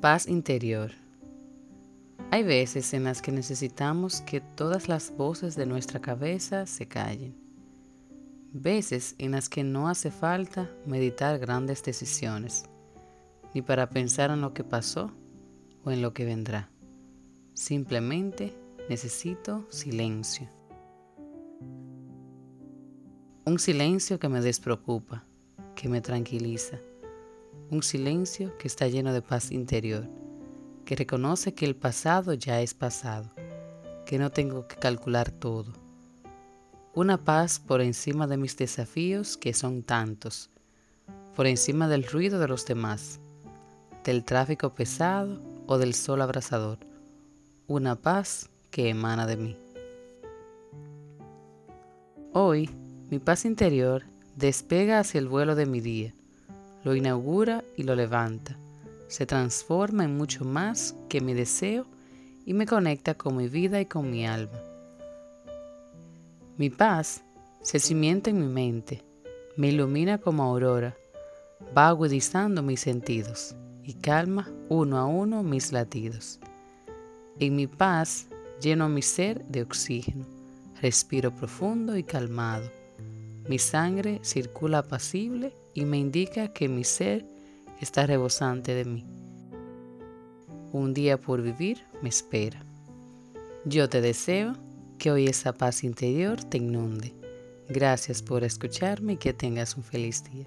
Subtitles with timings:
[0.00, 0.92] Paz interior.
[2.30, 7.34] Hay veces en las que necesitamos que todas las voces de nuestra cabeza se callen.
[8.52, 12.66] Veces en las que no hace falta meditar grandes decisiones,
[13.54, 15.10] ni para pensar en lo que pasó
[15.82, 16.70] o en lo que vendrá.
[17.54, 18.54] Simplemente
[18.88, 20.48] necesito silencio.
[23.44, 25.24] Un silencio que me despreocupa,
[25.74, 26.78] que me tranquiliza
[27.70, 30.08] un silencio que está lleno de paz interior,
[30.86, 33.30] que reconoce que el pasado ya es pasado,
[34.06, 35.72] que no tengo que calcular todo.
[36.94, 40.48] Una paz por encima de mis desafíos que son tantos,
[41.36, 43.20] por encima del ruido de los demás,
[44.02, 46.78] del tráfico pesado o del sol abrasador.
[47.66, 49.56] Una paz que emana de mí.
[52.32, 52.70] Hoy,
[53.10, 54.04] mi paz interior
[54.36, 56.14] despega hacia el vuelo de mi día
[56.84, 58.56] lo inaugura y lo levanta.
[59.08, 61.86] Se transforma en mucho más que mi deseo
[62.44, 64.58] y me conecta con mi vida y con mi alma.
[66.56, 67.22] Mi paz
[67.62, 69.02] se cimienta en mi mente,
[69.56, 70.96] me ilumina como aurora,
[71.76, 76.38] va agudizando mis sentidos y calma uno a uno mis latidos.
[77.38, 78.26] En mi paz
[78.60, 80.24] lleno mi ser de oxígeno,
[80.80, 82.70] respiro profundo y calmado.
[83.48, 87.24] Mi sangre circula apacible y me indica que mi ser
[87.80, 89.06] está rebosante de mí.
[90.72, 92.60] Un día por vivir me espera.
[93.64, 94.56] Yo te deseo
[94.98, 97.14] que hoy esa paz interior te inunde.
[97.68, 100.46] Gracias por escucharme y que tengas un feliz día.